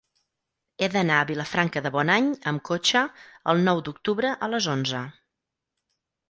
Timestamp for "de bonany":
1.87-2.29